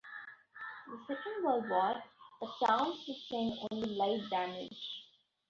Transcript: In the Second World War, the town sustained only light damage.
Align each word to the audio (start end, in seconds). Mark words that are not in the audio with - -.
In 0.87 0.93
the 0.97 1.05
Second 1.15 1.45
World 1.45 1.69
War, 1.69 1.93
the 2.41 2.65
town 2.65 2.97
sustained 3.05 3.59
only 3.69 3.89
light 3.93 4.27
damage. 4.31 5.03